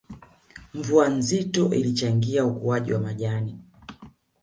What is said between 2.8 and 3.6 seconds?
wa majani